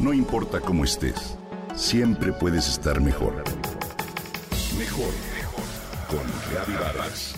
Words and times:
No 0.00 0.14
importa 0.14 0.60
cómo 0.60 0.84
estés, 0.84 1.36
siempre 1.76 2.32
puedes 2.32 2.66
estar 2.68 3.02
mejor. 3.02 3.44
Mejor, 4.78 5.12
mejor. 5.36 5.64
Con 6.08 6.26
Reavivadas. 6.50 7.34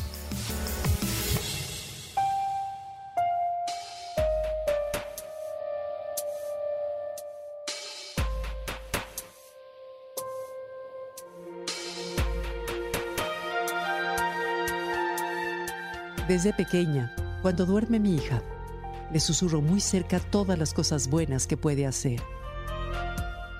Desde 16.28 16.52
pequeña, 16.52 17.12
cuando 17.42 17.66
duerme 17.66 17.98
mi 17.98 18.14
hija, 18.14 18.40
le 19.12 19.18
susurro 19.18 19.60
muy 19.60 19.80
cerca 19.80 20.20
todas 20.20 20.56
las 20.56 20.72
cosas 20.72 21.10
buenas 21.10 21.48
que 21.48 21.56
puede 21.56 21.86
hacer. 21.86 22.22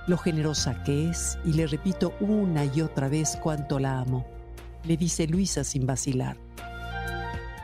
Lo 0.09 0.19
generosa 0.19 0.83
que 0.83 1.09
es 1.09 1.39
y 1.45 1.53
le 1.53 1.69
repito 1.69 2.13
una 2.19 2.65
y 2.65 2.81
otra 2.81 3.09
vez 3.09 3.39
cuánto 3.41 3.79
la 3.79 4.01
amo, 4.01 4.27
le 4.85 4.97
dice 4.97 5.29
Luisa 5.29 5.63
sin 5.63 5.87
vacilar. 5.87 6.37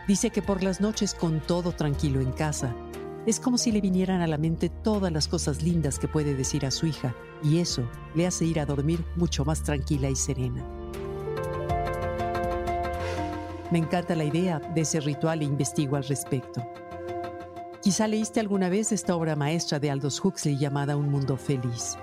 Dice 0.06 0.30
que 0.30 0.40
por 0.40 0.62
las 0.62 0.80
noches 0.80 1.14
con 1.14 1.40
todo 1.40 1.72
tranquilo 1.72 2.20
en 2.20 2.30
casa, 2.30 2.72
es 3.26 3.40
como 3.40 3.58
si 3.58 3.72
le 3.72 3.80
vinieran 3.80 4.20
a 4.20 4.28
la 4.28 4.38
mente 4.38 4.68
todas 4.68 5.12
las 5.12 5.26
cosas 5.26 5.62
lindas 5.62 5.98
que 5.98 6.06
puede 6.06 6.34
decir 6.34 6.64
a 6.64 6.70
su 6.70 6.86
hija 6.86 7.12
y 7.42 7.58
eso 7.58 7.82
le 8.14 8.26
hace 8.26 8.44
ir 8.44 8.60
a 8.60 8.66
dormir 8.66 9.04
mucho 9.16 9.44
más 9.44 9.62
tranquila 9.64 10.08
y 10.08 10.16
serena. 10.16 10.64
Me 13.70 13.78
encanta 13.78 14.14
la 14.14 14.24
idea 14.24 14.60
de 14.60 14.80
ese 14.80 15.00
ritual 15.00 15.42
e 15.42 15.44
investigo 15.44 15.96
al 15.96 16.04
respecto. 16.04 16.64
Quizá 17.82 18.06
leíste 18.06 18.40
alguna 18.40 18.68
vez 18.68 18.92
esta 18.92 19.14
obra 19.14 19.36
maestra 19.36 19.78
de 19.78 19.90
Aldous 19.90 20.24
Huxley 20.24 20.56
llamada 20.56 20.96
Un 20.96 21.10
Mundo 21.10 21.36
Feliz, 21.36 21.98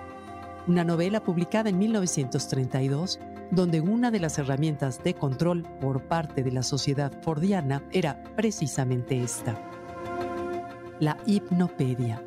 una 0.67 0.83
novela 0.83 1.23
publicada 1.23 1.69
en 1.69 1.77
1932 1.77 3.19
donde 3.51 3.81
una 3.81 4.11
de 4.11 4.19
las 4.19 4.37
herramientas 4.39 5.03
de 5.03 5.13
control 5.13 5.63
por 5.79 6.03
parte 6.03 6.43
de 6.43 6.51
la 6.51 6.63
sociedad 6.63 7.11
fordiana 7.21 7.83
era 7.91 8.23
precisamente 8.35 9.21
esta, 9.21 9.59
la 10.99 11.17
hipnopedia. 11.25 12.23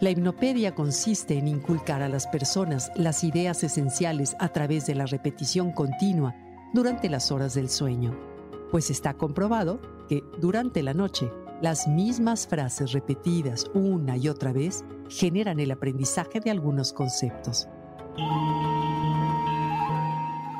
La 0.00 0.10
hipnopedia 0.10 0.74
consiste 0.74 1.38
en 1.38 1.48
inculcar 1.48 2.02
a 2.02 2.08
las 2.08 2.26
personas 2.26 2.90
las 2.96 3.24
ideas 3.24 3.64
esenciales 3.64 4.36
a 4.38 4.48
través 4.50 4.86
de 4.86 4.94
la 4.94 5.06
repetición 5.06 5.72
continua 5.72 6.34
durante 6.74 7.08
las 7.08 7.32
horas 7.32 7.54
del 7.54 7.70
sueño 7.70 8.36
pues 8.70 8.90
está 8.90 9.14
comprobado 9.14 9.80
que 10.08 10.22
durante 10.38 10.82
la 10.82 10.94
noche 10.94 11.30
las 11.60 11.88
mismas 11.88 12.46
frases 12.46 12.92
repetidas 12.92 13.70
una 13.74 14.16
y 14.16 14.28
otra 14.28 14.52
vez 14.52 14.84
generan 15.08 15.60
el 15.60 15.70
aprendizaje 15.70 16.40
de 16.40 16.50
algunos 16.50 16.92
conceptos. 16.92 17.68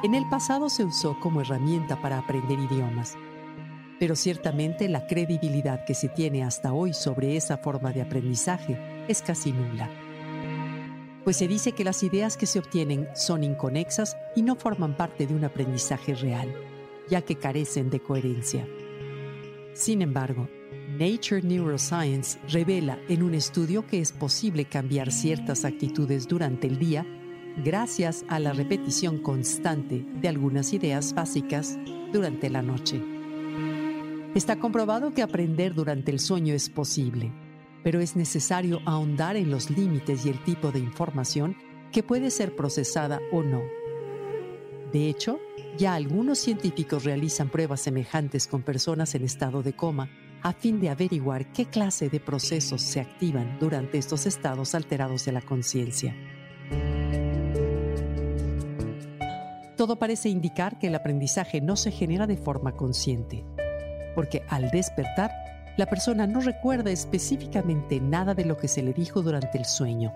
En 0.02 0.14
el 0.14 0.28
pasado 0.28 0.68
se 0.68 0.84
usó 0.84 1.18
como 1.20 1.40
herramienta 1.40 2.00
para 2.00 2.18
aprender 2.18 2.58
idiomas, 2.58 3.14
pero 3.98 4.14
ciertamente 4.14 4.88
la 4.88 5.06
credibilidad 5.06 5.84
que 5.84 5.94
se 5.94 6.08
tiene 6.08 6.44
hasta 6.44 6.72
hoy 6.72 6.92
sobre 6.92 7.36
esa 7.36 7.58
forma 7.58 7.92
de 7.92 8.02
aprendizaje 8.02 8.78
es 9.08 9.22
casi 9.22 9.52
nula. 9.52 9.90
Pues 11.24 11.38
se 11.38 11.48
dice 11.48 11.72
que 11.72 11.82
las 11.82 12.02
ideas 12.02 12.36
que 12.36 12.46
se 12.46 12.58
obtienen 12.58 13.08
son 13.14 13.42
inconexas 13.42 14.16
y 14.36 14.42
no 14.42 14.54
forman 14.54 14.96
parte 14.96 15.26
de 15.26 15.34
un 15.34 15.44
aprendizaje 15.44 16.14
real 16.14 16.54
ya 17.08 17.22
que 17.22 17.36
carecen 17.36 17.90
de 17.90 18.00
coherencia. 18.00 18.66
Sin 19.74 20.02
embargo, 20.02 20.48
Nature 20.98 21.42
Neuroscience 21.42 22.38
revela 22.48 22.98
en 23.08 23.22
un 23.22 23.34
estudio 23.34 23.86
que 23.86 24.00
es 24.00 24.12
posible 24.12 24.64
cambiar 24.64 25.12
ciertas 25.12 25.64
actitudes 25.64 26.26
durante 26.26 26.66
el 26.66 26.78
día 26.78 27.06
gracias 27.64 28.24
a 28.28 28.38
la 28.38 28.52
repetición 28.52 29.18
constante 29.18 30.06
de 30.20 30.28
algunas 30.28 30.72
ideas 30.72 31.14
básicas 31.14 31.78
durante 32.12 32.50
la 32.50 32.62
noche. 32.62 33.02
Está 34.34 34.56
comprobado 34.56 35.12
que 35.12 35.22
aprender 35.22 35.74
durante 35.74 36.10
el 36.10 36.20
sueño 36.20 36.54
es 36.54 36.68
posible, 36.68 37.32
pero 37.82 38.00
es 38.00 38.16
necesario 38.16 38.80
ahondar 38.84 39.36
en 39.36 39.50
los 39.50 39.70
límites 39.70 40.26
y 40.26 40.30
el 40.30 40.42
tipo 40.44 40.72
de 40.72 40.78
información 40.78 41.56
que 41.92 42.02
puede 42.02 42.30
ser 42.30 42.54
procesada 42.56 43.20
o 43.32 43.42
no. 43.42 43.62
De 44.92 45.08
hecho, 45.08 45.40
ya 45.78 45.94
algunos 45.94 46.38
científicos 46.38 47.04
realizan 47.04 47.48
pruebas 47.48 47.80
semejantes 47.80 48.46
con 48.46 48.62
personas 48.62 49.14
en 49.14 49.24
estado 49.24 49.62
de 49.62 49.74
coma 49.74 50.10
a 50.46 50.52
fin 50.52 50.78
de 50.78 50.90
averiguar 50.90 51.50
qué 51.50 51.66
clase 51.66 52.08
de 52.08 52.20
procesos 52.20 52.80
se 52.80 53.00
activan 53.00 53.58
durante 53.58 53.98
estos 53.98 54.26
estados 54.26 54.76
alterados 54.76 55.24
de 55.24 55.32
la 55.32 55.40
conciencia. 55.40 56.14
Todo 59.76 59.98
parece 59.98 60.28
indicar 60.28 60.78
que 60.78 60.86
el 60.86 60.94
aprendizaje 60.94 61.60
no 61.60 61.74
se 61.74 61.90
genera 61.90 62.28
de 62.28 62.36
forma 62.36 62.76
consciente, 62.76 63.44
porque 64.14 64.44
al 64.48 64.70
despertar, 64.70 65.32
la 65.76 65.86
persona 65.86 66.28
no 66.28 66.38
recuerda 66.38 66.92
específicamente 66.92 68.00
nada 68.00 68.32
de 68.32 68.44
lo 68.44 68.56
que 68.56 68.68
se 68.68 68.84
le 68.84 68.92
dijo 68.92 69.22
durante 69.22 69.58
el 69.58 69.64
sueño. 69.64 70.12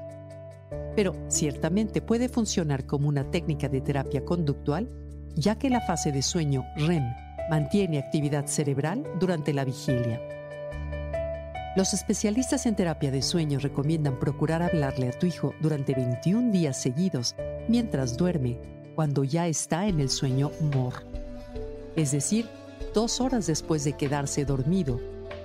Pero 0.95 1.17
ciertamente 1.27 2.03
puede 2.03 2.29
funcionar 2.29 2.87
como 2.87 3.09
una 3.09 3.29
técnica 3.33 3.69
de 3.69 3.81
terapia 3.81 4.25
conductual 4.25 4.89
ya 5.35 5.57
que 5.59 5.71
la 5.71 5.81
fase 5.81 6.13
de 6.13 6.23
sueño 6.23 6.65
REM 6.77 7.05
mantiene 7.51 7.99
actividad 7.99 8.47
cerebral 8.47 9.05
durante 9.19 9.53
la 9.53 9.65
vigilia. 9.65 10.21
Los 11.77 11.95
especialistas 11.95 12.65
en 12.67 12.77
terapia 12.77 13.11
de 13.11 13.23
sueño 13.23 13.59
recomiendan 13.59 14.19
procurar 14.19 14.63
hablarle 14.63 15.09
a 15.09 15.19
tu 15.19 15.27
hijo 15.27 15.55
durante 15.61 15.95
21 15.95 16.53
días 16.53 16.81
seguidos 16.81 17.35
mientras 17.69 18.17
duerme, 18.17 18.59
cuando 18.95 19.25
ya 19.25 19.49
está 19.49 19.87
en 19.87 20.01
el 20.01 20.11
sueño 20.11 20.51
MOR. 20.75 20.95
Es 21.97 22.13
decir, 22.13 22.47
dos 22.95 23.21
horas 23.21 23.47
después 23.47 23.83
de 23.85 23.95
quedarse 23.95 24.45
dormido, 24.45 25.01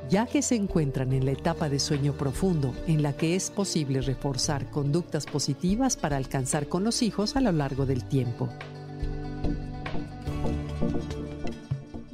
ya 0.09 0.27
que 0.27 0.41
se 0.41 0.55
encuentran 0.55 1.11
en 1.13 1.25
la 1.25 1.31
etapa 1.31 1.69
de 1.69 1.79
sueño 1.79 2.13
profundo 2.13 2.73
en 2.87 3.01
la 3.01 3.13
que 3.13 3.35
es 3.35 3.49
posible 3.49 4.01
reforzar 4.01 4.69
conductas 4.69 5.25
positivas 5.25 5.95
para 5.95 6.17
alcanzar 6.17 6.67
con 6.67 6.83
los 6.83 7.01
hijos 7.01 7.35
a 7.35 7.41
lo 7.41 7.51
largo 7.51 7.85
del 7.85 8.05
tiempo. 8.05 8.49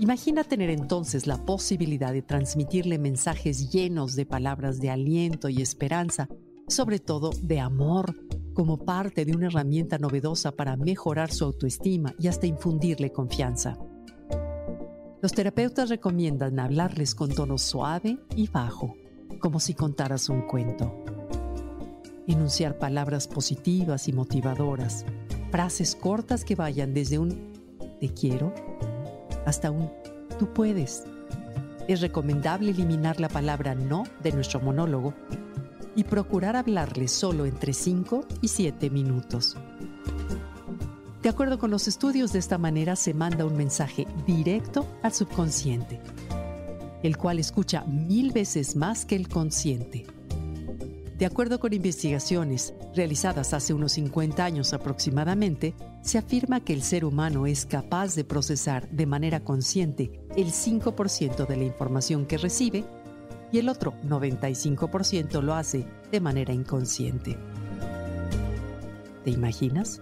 Imagina 0.02 0.44
tener 0.44 0.72
entonces 0.72 1.28
la 1.28 1.46
posibilidad 1.46 2.12
de 2.12 2.24
transmitirle 2.24 2.98
mensajes 2.98 3.70
llenos 3.70 4.16
de 4.16 4.26
palabras 4.26 4.82
de 4.82 4.90
aliento 4.90 5.48
y 5.48 5.62
esperanza, 5.62 6.28
sobre 6.68 6.98
todo 6.98 7.30
de 7.44 7.60
amor, 7.60 8.16
como 8.56 8.84
parte 8.84 9.26
de 9.26 9.36
una 9.36 9.46
herramienta 9.46 10.00
novedosa 10.00 10.54
para 10.54 10.76
mejorar 10.76 11.32
su 11.32 11.46
autoestima 11.46 12.16
y 12.18 12.30
hasta 12.30 12.48
infundirle 12.48 13.12
confianza. 13.12 13.78
Los 15.22 15.34
terapeutas 15.34 15.90
recomiendan 15.90 16.60
hablarles 16.60 17.14
con 17.14 17.30
tono 17.30 17.60
suave 17.60 18.18
y 18.36 18.48
bajo, 18.48 18.96
como 19.40 19.60
si 19.60 19.76
contaras 19.76 20.30
un 20.30 20.48
cuento. 20.48 20.96
Enunciar 22.26 22.80
palabras 22.80 23.28
positivas 23.28 24.08
y 24.08 24.14
motivadoras, 24.14 25.06
frases 25.52 25.96
cortas 25.96 26.44
que 26.44 26.56
vayan 26.56 26.92
desde 26.92 27.20
un 27.20 27.52
te 28.00 28.10
quiero 28.10 28.52
hasta 29.46 29.72
un 29.72 29.92
tú 30.40 30.54
puedes. 30.54 31.04
Es 31.88 32.02
recomendable 32.02 32.72
eliminar 32.72 33.20
la 33.20 33.30
palabra 33.30 33.76
no 33.76 34.04
de 34.24 34.32
nuestro 34.32 34.60
monólogo 34.60 35.14
y 35.96 36.04
procurar 36.04 36.56
hablarle 36.56 37.08
solo 37.08 37.46
entre 37.46 37.74
5 37.74 38.26
y 38.42 38.48
7 38.48 38.90
minutos. 38.90 39.58
De 41.22 41.30
acuerdo 41.30 41.60
con 41.60 41.70
los 41.70 41.88
estudios, 41.88 42.34
de 42.34 42.40
esta 42.40 42.58
manera 42.58 42.96
se 42.96 43.14
manda 43.14 43.46
un 43.46 43.56
mensaje 43.56 44.08
directo 44.26 44.88
al 45.04 45.14
subconsciente, 45.14 46.00
el 47.04 47.18
cual 47.18 47.38
escucha 47.38 47.84
mil 47.86 48.32
veces 48.32 48.76
más 48.76 49.06
que 49.06 49.16
el 49.16 49.28
consciente. 49.28 50.08
De 51.22 51.28
acuerdo 51.28 51.60
con 51.60 51.72
investigaciones 51.72 52.74
realizadas 52.96 53.54
hace 53.54 53.76
unos 53.76 53.92
50 53.92 54.44
años 54.44 54.74
aproximadamente, 54.74 55.76
se 56.02 56.18
afirma 56.18 56.62
que 56.62 56.74
el 56.74 56.82
ser 56.82 57.06
humano 57.06 57.46
es 57.46 57.68
capaz 57.68 58.16
de 58.16 58.24
procesar 58.24 58.90
de 58.90 59.06
manera 59.06 59.42
consciente 59.42 60.20
el 60.36 60.48
5% 60.48 61.46
de 61.46 61.58
la 61.58 61.64
información 61.64 62.26
que 62.26 62.40
recibe 62.40 62.86
y 63.52 63.60
el 63.60 63.70
otro 63.70 63.94
95% 64.02 65.44
lo 65.44 65.54
hace 65.54 65.86
de 66.12 66.20
manera 66.20 66.54
inconsciente. 66.54 67.38
¿Te 69.24 69.30
imaginas? 69.30 70.02